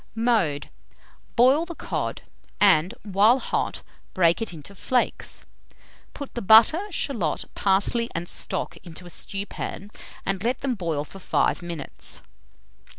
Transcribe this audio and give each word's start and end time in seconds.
Mode. 0.15 0.71
Boil 1.35 1.63
the 1.63 1.75
cod, 1.75 2.23
and 2.59 2.95
while 3.03 3.37
hot, 3.37 3.83
break 4.15 4.41
it 4.41 4.51
into 4.51 4.73
flakes; 4.73 5.45
put 6.15 6.33
the 6.33 6.41
butter, 6.41 6.87
shalot, 6.89 7.45
parsley, 7.53 8.09
and 8.15 8.27
stock 8.27 8.77
into 8.77 9.05
a 9.05 9.11
stewpan, 9.11 9.91
and 10.25 10.43
let 10.43 10.61
them 10.61 10.73
boil 10.73 11.05
for 11.05 11.19
5 11.19 11.61
minutes. 11.61 12.23